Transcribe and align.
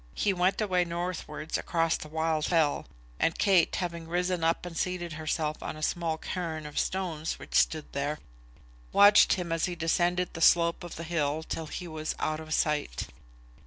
He 0.15 0.33
went 0.33 0.59
away 0.61 0.83
northwards 0.83 1.59
across 1.59 1.95
the 1.95 2.07
wild 2.07 2.45
fell; 2.45 2.87
and 3.19 3.37
Kate, 3.37 3.75
having 3.75 4.07
risen 4.07 4.43
up 4.43 4.65
and 4.65 4.75
seated 4.75 5.13
herself 5.13 5.61
on 5.61 5.77
a 5.77 5.83
small 5.83 6.17
cairn 6.17 6.65
of 6.65 6.79
stones 6.79 7.37
which 7.37 7.53
stood 7.53 7.93
there, 7.93 8.17
watched 8.91 9.33
him 9.33 9.51
as 9.51 9.65
he 9.65 9.75
descended 9.75 10.33
the 10.33 10.41
slope 10.41 10.83
of 10.83 10.95
the 10.95 11.03
hill 11.03 11.43
till 11.47 11.67
he 11.67 11.87
was 11.87 12.15
out 12.17 12.39
of 12.39 12.51
sight. 12.51 13.09